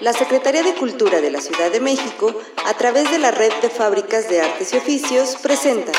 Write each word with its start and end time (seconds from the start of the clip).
la 0.00 0.12
Secretaría 0.14 0.62
de 0.62 0.74
Cultura 0.74 1.20
de 1.20 1.30
la 1.30 1.40
Ciudad 1.40 1.70
de 1.70 1.80
México, 1.80 2.34
a 2.66 2.74
través 2.74 3.10
de 3.10 3.18
la 3.18 3.30
Red 3.30 3.52
de 3.60 3.68
Fábricas 3.68 4.28
de 4.28 4.40
Artes 4.40 4.72
y 4.72 4.76
Oficios, 4.78 5.36
presenta 5.42 5.92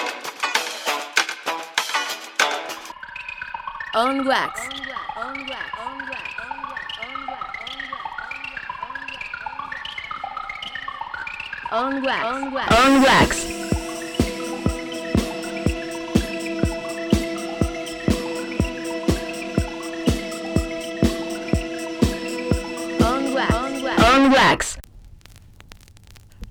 On 3.93 4.25
Wax. 4.27 4.59
On 11.73 12.03
Wax. 12.03 12.25
On 12.83 13.03
Wax. 13.03 13.60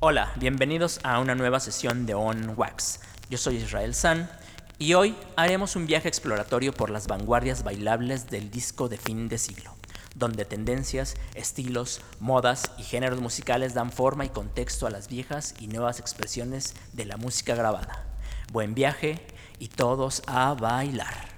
Hola, 0.02 0.32
bienvenidos 0.36 0.98
a 1.02 1.20
una 1.20 1.34
nueva 1.34 1.60
sesión 1.60 2.06
de 2.06 2.14
On 2.14 2.54
Wax. 2.56 3.00
Yo 3.28 3.36
soy 3.36 3.56
Israel 3.56 3.94
San 3.94 4.30
y 4.78 4.94
hoy 4.94 5.14
haremos 5.36 5.76
un 5.76 5.86
viaje 5.86 6.08
exploratorio 6.08 6.72
por 6.72 6.88
las 6.88 7.06
vanguardias 7.06 7.64
bailables 7.64 8.30
del 8.30 8.50
disco 8.50 8.88
de 8.88 8.96
fin 8.96 9.28
de 9.28 9.36
siglo, 9.36 9.76
donde 10.14 10.46
tendencias, 10.46 11.16
estilos, 11.34 12.00
modas 12.18 12.72
y 12.78 12.82
géneros 12.82 13.20
musicales 13.20 13.74
dan 13.74 13.92
forma 13.92 14.24
y 14.24 14.30
contexto 14.30 14.86
a 14.86 14.90
las 14.90 15.06
viejas 15.06 15.54
y 15.60 15.66
nuevas 15.66 16.00
expresiones 16.00 16.74
de 16.94 17.04
la 17.04 17.18
música 17.18 17.54
grabada. 17.54 18.06
Buen 18.50 18.74
viaje 18.74 19.20
y 19.58 19.68
todos 19.68 20.22
a 20.26 20.54
bailar. 20.54 21.28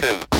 two. 0.00 0.37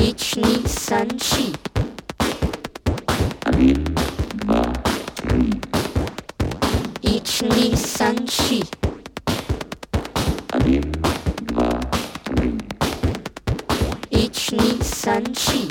Ich 0.00 0.36
ni 0.36 0.62
san 0.68 1.08
shi. 1.20 1.52
Ich 7.02 7.42
ni 7.42 7.76
san 7.76 8.26
shi. 8.28 8.62
Ich 14.10 14.52
ni 14.52 14.78
san 14.82 15.24
shi. 15.34 15.68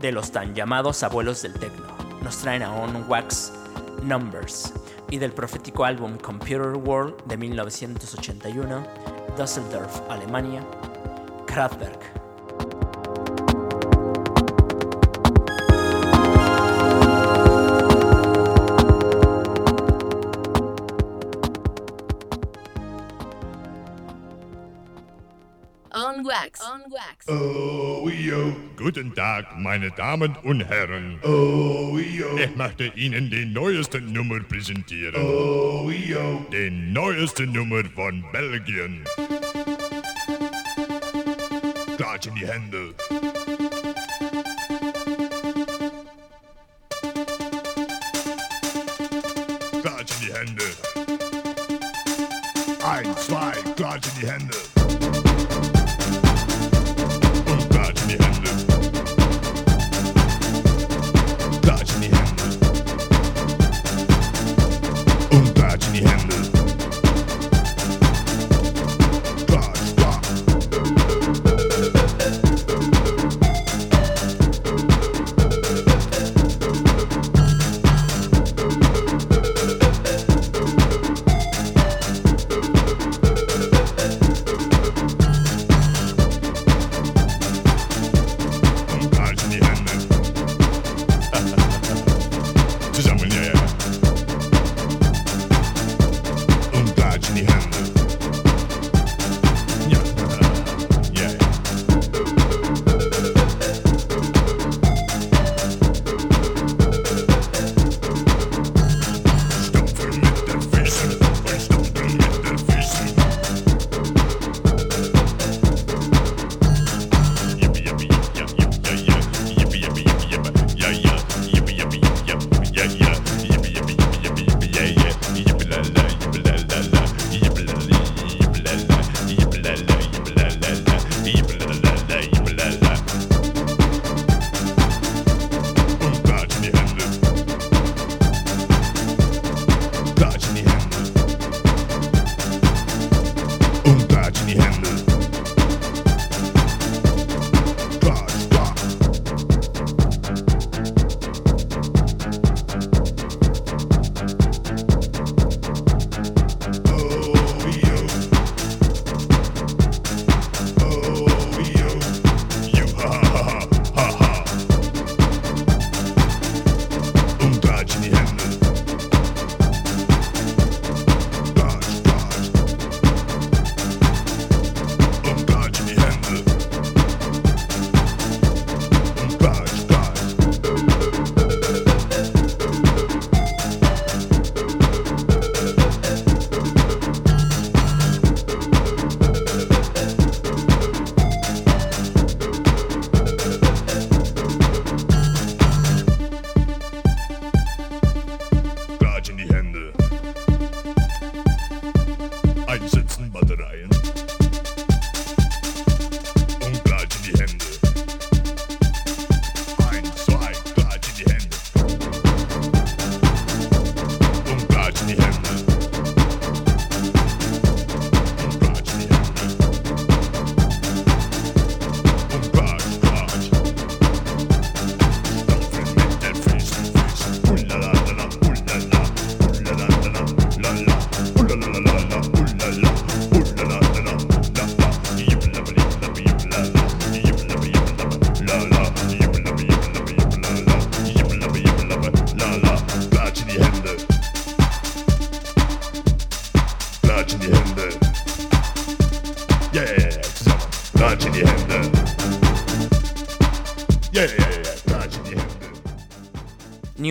de 0.00 0.12
los 0.12 0.30
tan 0.30 0.54
llamados 0.54 1.02
abuelos 1.02 1.40
del 1.40 1.54
techno. 1.54 1.93
Nos 2.34 2.42
traen 2.42 2.64
Wax 3.08 3.52
Numbers 4.02 4.72
y 5.08 5.18
del 5.18 5.32
profético 5.32 5.84
álbum 5.84 6.18
Computer 6.18 6.74
World 6.76 7.14
de 7.26 7.36
1981, 7.36 8.84
Düsseldorf, 9.38 10.00
Alemania, 10.10 10.66
Kraftwerk. 11.46 12.23
On 25.96 26.24
Wax. 26.24 26.60
On 26.60 26.90
Wax. 26.90 27.28
Oh, 27.28 28.08
yo. 28.08 28.52
Guten 28.76 29.14
Tag, 29.14 29.56
meine 29.56 29.92
Damen 29.92 30.36
und 30.42 30.60
Herren. 30.62 31.20
Oh, 31.22 31.96
yo. 31.96 32.36
Ich 32.36 32.56
möchte 32.56 32.86
Ihnen 32.96 33.30
die 33.30 33.44
neueste 33.46 34.00
Nummer 34.00 34.40
präsentieren. 34.40 35.22
Oh, 35.22 35.88
yo. 35.90 36.44
Die 36.52 36.70
neueste 36.70 37.46
Nummer 37.46 37.84
von 37.94 38.24
Belgien. 38.32 39.04
Klatsch 41.96 42.26
in 42.26 42.34
die 42.34 42.46
Hände. 42.46 42.94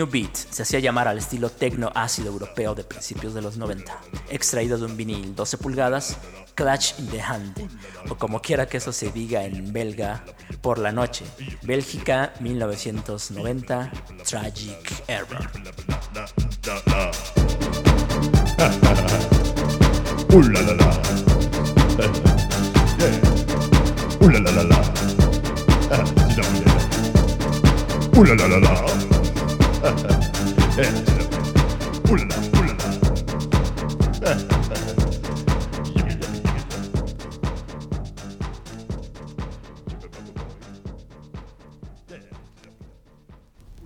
New 0.04 0.12
Beat 0.12 0.36
se 0.36 0.64
hacía 0.64 0.80
llamar 0.80 1.08
al 1.08 1.18
estilo 1.18 1.50
tecno 1.50 1.90
ácido 1.96 2.28
europeo 2.28 2.76
de 2.76 2.84
principios 2.84 3.34
de 3.34 3.42
los 3.42 3.56
90, 3.56 3.98
extraído 4.30 4.78
de 4.78 4.84
un 4.84 4.98
vinil 4.98 5.34
12 5.34 5.58
pulgadas, 5.60 6.18
Clutch 6.56 7.00
in 7.00 7.08
the 7.08 7.22
Hand, 7.22 7.70
o 8.10 8.16
como 8.16 8.42
quiera 8.42 8.66
que 8.66 8.78
eso 8.78 8.92
se 8.92 9.14
diga 9.14 9.46
en 9.46 9.72
belga, 9.72 10.26
por 10.60 10.78
la 10.78 10.92
noche, 10.92 11.24
Bélgica 11.62 12.34
1990, 12.42 13.92
Tragic 14.26 15.04
Error. 15.08 15.50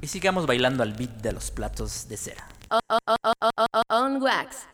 Y 0.01 0.07
sigamos 0.07 0.45
bailando 0.45 0.83
al 0.83 0.93
beat 0.93 1.21
de 1.21 1.31
los 1.31 1.49
platos 1.49 2.07
de 2.07 2.17
cera. 2.17 2.47
On, 3.89 4.21
wax. 4.21 4.67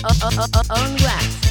own 0.00 0.94
wax. 1.04 1.41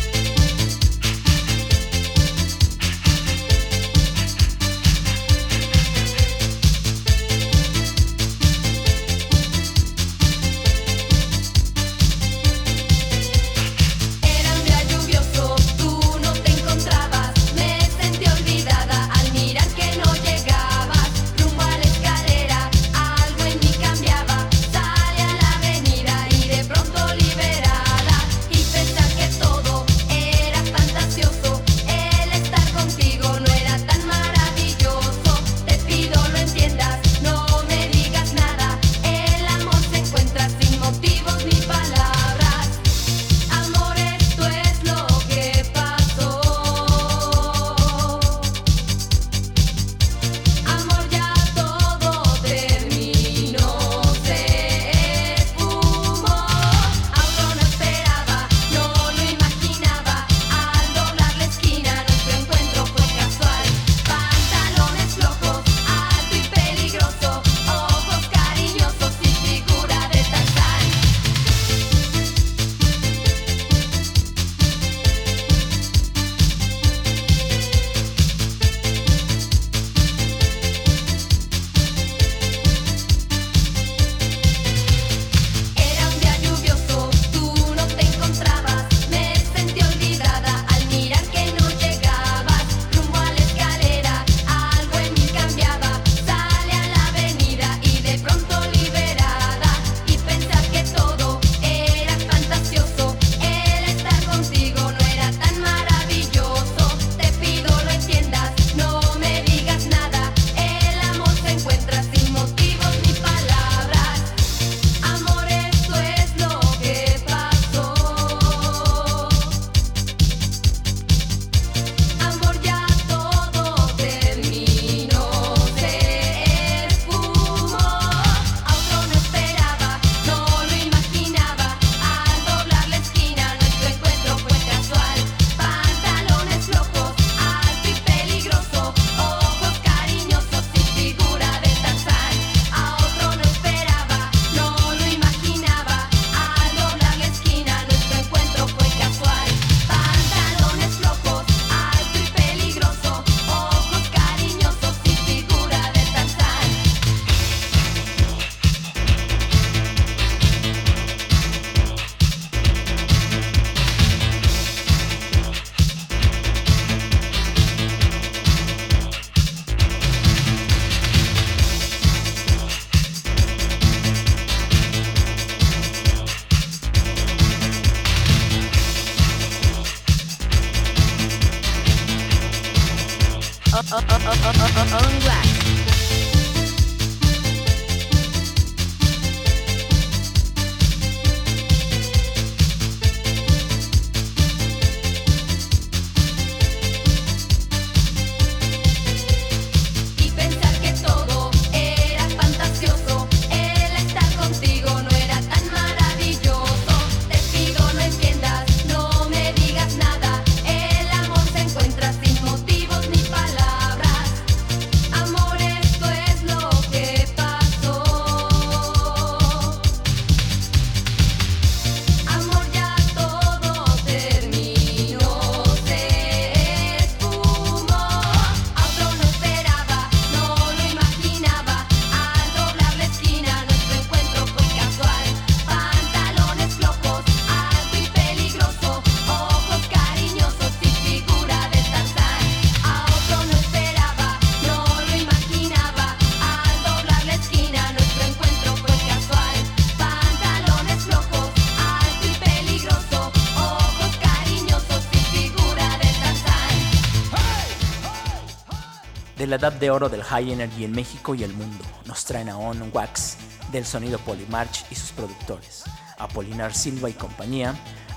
Edad 259.61 259.73
de 259.73 259.91
oro 259.91 260.09
del 260.09 260.23
high 260.23 260.51
energy 260.51 260.85
en 260.85 260.91
México 260.91 261.35
y 261.35 261.43
el 261.43 261.53
mundo, 261.53 261.85
nos 262.07 262.25
traen 262.25 262.49
a 262.49 262.57
On 262.57 262.89
Wax 262.91 263.37
del 263.71 263.85
sonido 263.85 264.17
Polymarch 264.17 264.85
y 264.89 264.95
sus 264.95 265.11
productores, 265.11 265.83
Apolinar 266.17 266.73
Silva 266.73 267.11
y 267.11 267.13
compañía, 267.13 267.75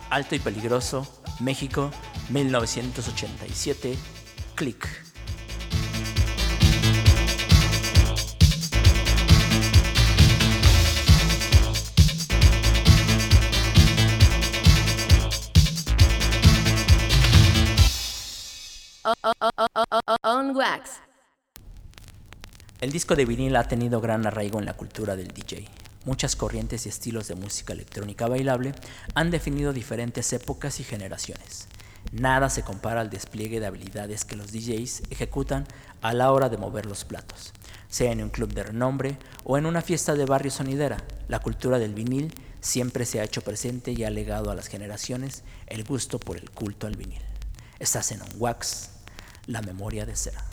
Alto 0.09 0.35
y 0.35 0.39
Peligroso, 0.39 1.07
México, 1.41 1.91
1987, 2.31 3.99
Click. 4.55 5.14
El 22.85 22.93
disco 22.93 23.17
de 23.17 23.25
vinil 23.25 23.57
ha 23.57 23.67
tenido 23.67 24.03
gran 24.03 24.27
arraigo 24.27 24.59
en 24.59 24.67
la 24.67 24.75
cultura 24.75 25.17
del 25.17 25.29
DJ. 25.29 25.67
Muchas 26.05 26.37
corrientes 26.37 26.85
y 26.85 26.91
estilos 26.91 27.29
de 27.29 27.35
música 27.35 27.73
electrónica 27.73 28.29
bailable 28.29 28.75
han 29.15 29.31
definido 29.31 29.73
diferentes 29.73 30.31
épocas 30.35 30.81
y 30.81 30.85
generaciones. 30.85 31.67
Nada 32.13 32.51
se 32.51 32.63
compara 32.63 33.01
al 33.01 33.09
despliegue 33.09 33.59
de 33.59 33.65
habilidades 33.65 34.27
que 34.27 34.37
los 34.37 34.53
DJs 34.53 35.05
ejecutan 35.09 35.67
a 36.03 36.13
la 36.13 36.31
hora 36.31 36.51
de 36.51 36.59
mover 36.59 36.85
los 36.85 37.07
platos. 37.07 37.55
Sea 37.89 38.13
en 38.13 38.23
un 38.23 38.29
club 38.29 38.53
de 38.53 38.65
renombre 38.65 39.17
o 39.45 39.57
en 39.57 39.65
una 39.65 39.81
fiesta 39.81 40.15
de 40.15 40.27
barrio 40.27 40.51
sonidera, 40.51 40.99
la 41.27 41.39
cultura 41.39 41.79
del 41.79 41.95
vinil 41.95 42.35
siempre 42.61 43.07
se 43.07 43.19
ha 43.19 43.25
hecho 43.25 43.41
presente 43.41 43.93
y 43.93 44.05
ha 44.05 44.11
legado 44.11 44.51
a 44.51 44.55
las 44.55 44.67
generaciones 44.67 45.43
el 45.69 45.85
gusto 45.85 46.21
por 46.21 46.37
el 46.37 46.51
culto 46.51 46.87
al 46.87 46.99
vinil. 46.99 47.23
Estás 47.79 48.13
en 48.13 48.21
On 48.21 48.29
Wax, 48.37 48.91
la 49.47 49.63
memoria 49.63 50.05
de 50.05 50.17
cera. 50.17 50.45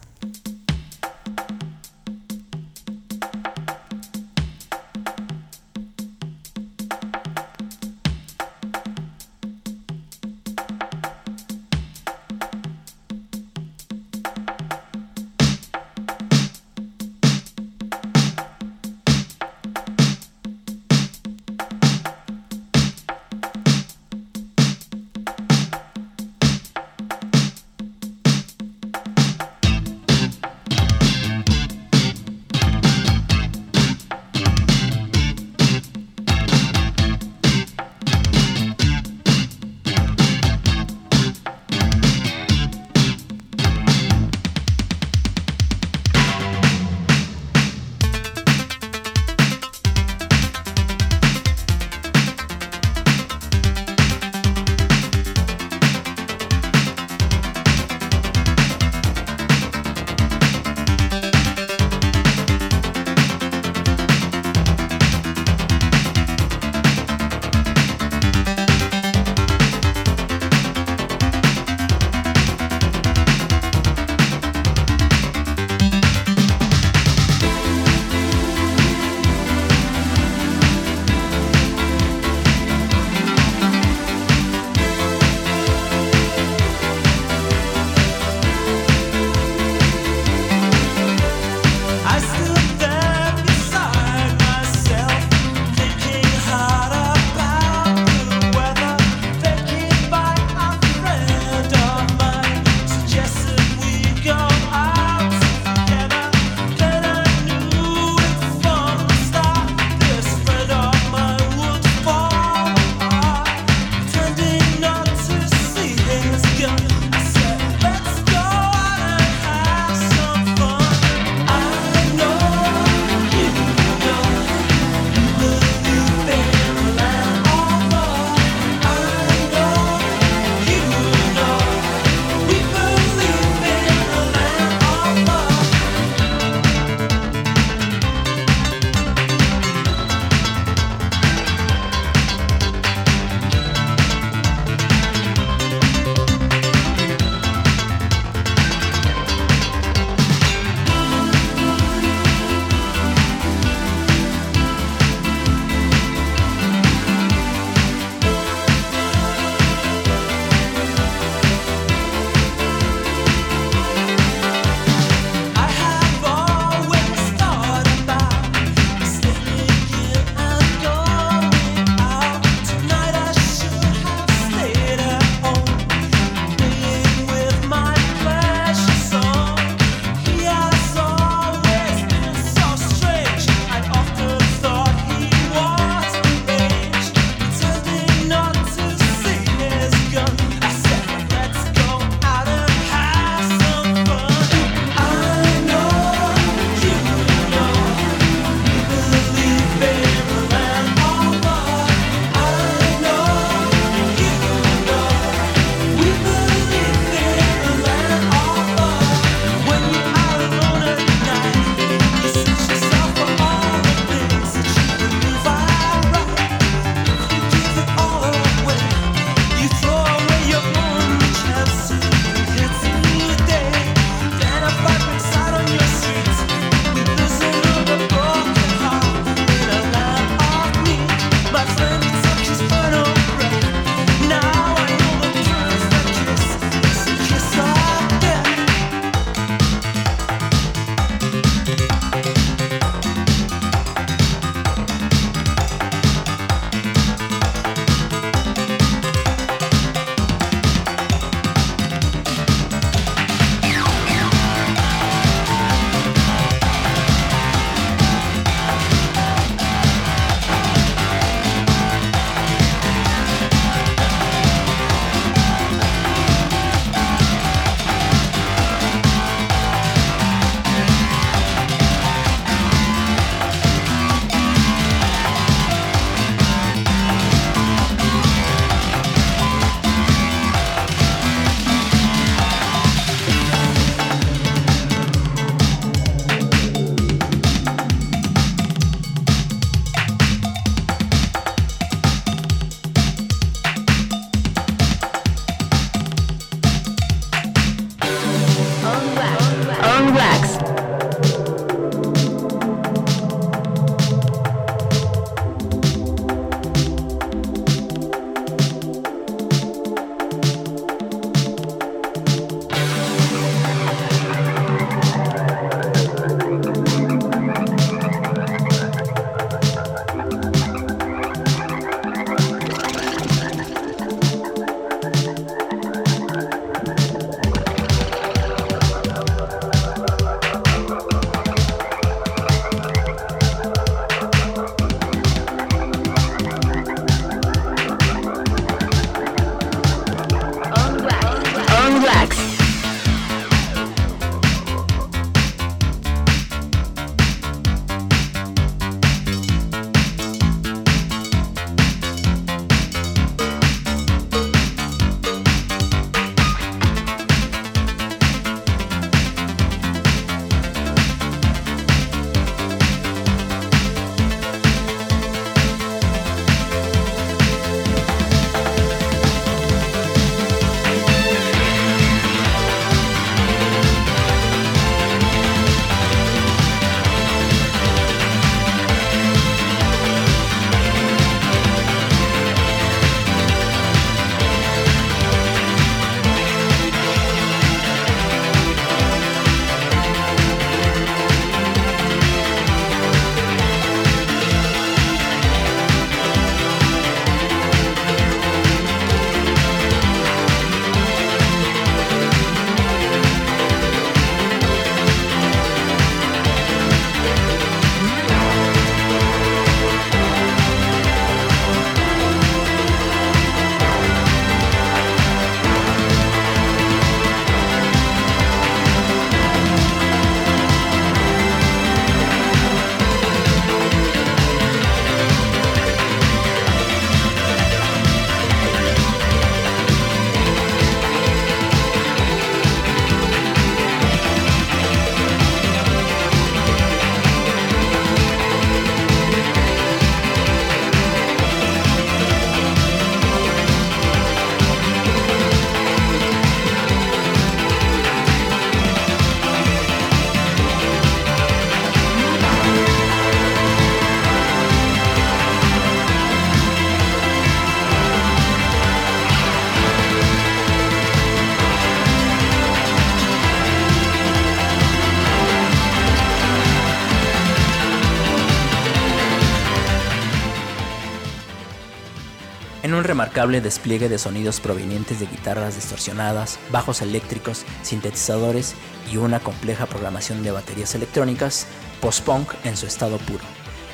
remarcable 473.22 473.62
despliegue 473.62 474.10
de 474.10 474.18
sonidos 474.18 474.60
provenientes 474.60 475.20
de 475.20 475.28
guitarras 475.28 475.76
distorsionadas, 475.76 476.58
bajos 476.72 477.04
eléctricos, 477.04 477.66
sintetizadores 477.84 478.74
y 479.12 479.18
una 479.18 479.40
compleja 479.40 479.86
programación 479.86 480.42
de 480.42 480.50
baterías 480.50 480.96
electrónicas 480.96 481.68
post-punk 482.02 482.52
en 482.64 482.76
su 482.76 482.88
estado 482.88 483.20
puro, 483.20 483.44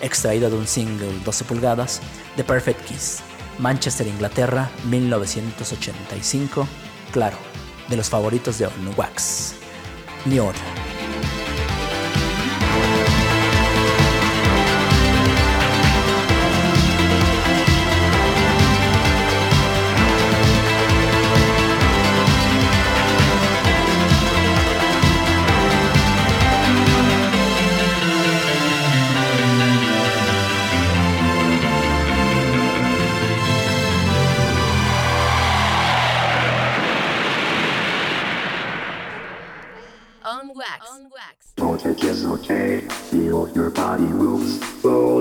extraído 0.01 0.49
de 0.49 0.55
un 0.55 0.65
single 0.65 1.11
12 1.25 1.43
pulgadas, 1.43 1.99
The 2.37 2.45
Perfect 2.45 2.85
Kiss, 2.85 3.19
Manchester, 3.59 4.07
Inglaterra, 4.07 4.69
1985, 4.85 6.65
claro, 7.11 7.35
de 7.89 7.97
los 7.97 8.09
favoritos 8.09 8.57
de 8.59 8.67
On 8.67 8.93
Wax. 8.95 9.55
New 10.23 10.41
Order. 10.41 10.86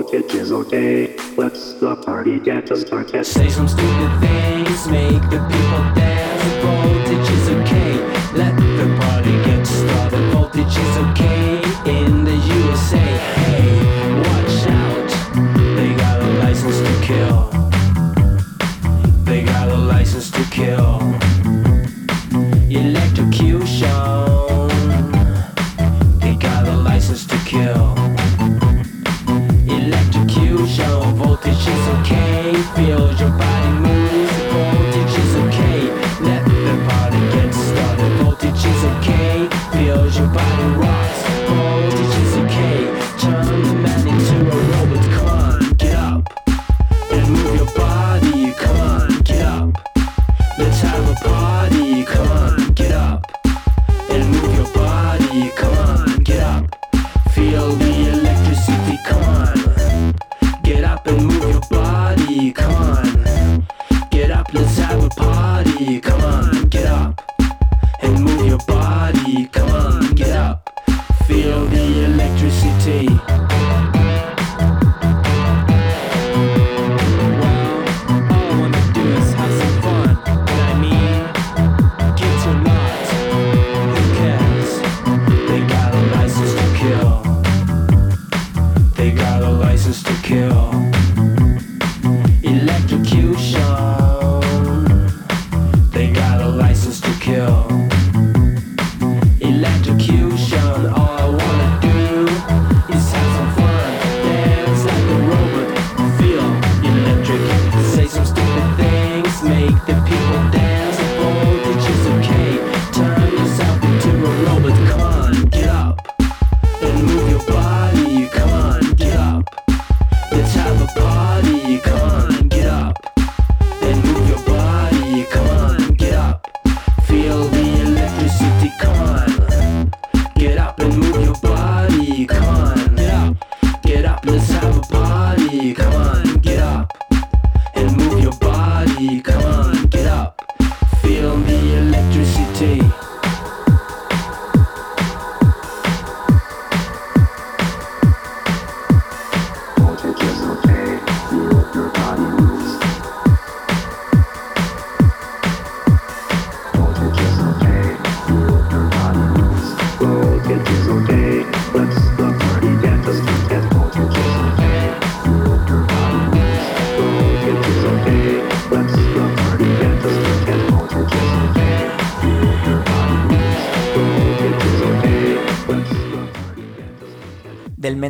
but 0.07 0.15
it 0.15 0.33
is 0.33 0.51
okay. 0.51 1.15
Let's 1.35 1.73
the 1.73 1.95
party 1.95 2.39
get 2.39 2.67
started. 2.77 3.25
Say 3.25 3.49
some 3.49 3.67
stupid 3.67 4.19
things, 4.19 4.87
make 4.87 5.21
the 5.29 5.39
people 5.49 5.83
dance. 5.95 6.43
Voltage 6.63 7.31
is 7.31 7.49
okay. 7.49 8.37
Let 8.37 8.66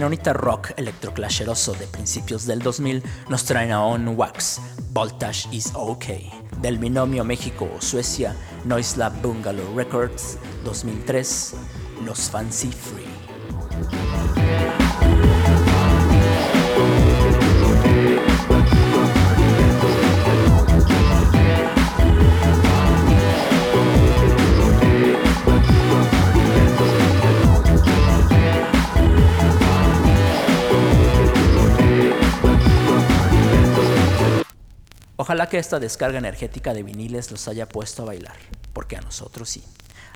peronista 0.08 0.32
rock 0.32 0.72
electroclasheroso 0.78 1.74
de 1.74 1.86
principios 1.86 2.46
del 2.46 2.60
2000 2.60 3.04
nos 3.28 3.44
traen 3.44 3.74
a 3.74 3.84
On 3.84 4.08
Wax, 4.18 4.62
Voltage 4.94 5.50
is 5.52 5.72
OK, 5.74 6.06
del 6.62 6.78
binomio 6.78 7.26
México-Suecia 7.26 8.34
Noise 8.64 9.00
Lab 9.00 9.22
Bungalow 9.22 9.76
Records 9.76 10.38
2003, 10.64 11.56
Los 12.06 12.30
Fancy 12.30 12.72
Free. 12.72 14.47
Ojalá 35.28 35.50
que 35.50 35.60
esta 35.60 35.82
descarga 35.82 36.20
energética 36.20 36.74
de 36.74 36.84
viniles 36.84 37.32
los 37.32 37.50
haya 37.50 37.68
puesto 37.68 38.04
a 38.04 38.06
bailar, 38.06 38.38
porque 38.72 38.96
a 38.96 39.02
nosotros 39.02 39.50
sí. 39.50 39.62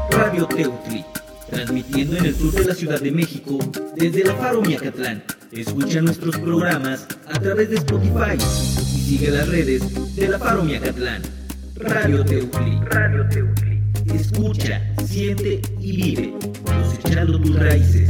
Radio 0.09 0.47
Teutli, 0.47 1.05
transmitiendo 1.47 2.17
en 2.17 2.25
el 2.25 2.35
sur 2.35 2.51
de 2.53 2.65
la 2.65 2.73
Ciudad 2.73 2.99
de 2.99 3.11
México 3.11 3.59
desde 3.95 4.23
la 4.23 4.33
Faro 4.33 4.63
Miacatlán. 4.63 5.23
Escucha 5.51 6.01
nuestros 6.01 6.39
programas 6.39 7.05
a 7.27 7.39
través 7.39 7.69
de 7.69 7.75
Spotify 7.75 8.33
y 8.35 8.99
sigue 9.01 9.29
las 9.29 9.47
redes 9.47 10.15
de 10.15 10.27
la 10.27 10.39
Faro 10.39 10.63
Miacatlán. 10.63 11.21
Radio 11.75 12.25
Teutli. 12.25 12.79
Radio 12.85 13.27
Teutli. 13.29 13.79
Escucha, 14.11 14.81
siente 15.05 15.61
y 15.79 15.95
vive, 15.97 16.33
cosechando 16.65 17.39
tus 17.39 17.59
raíces. 17.59 18.09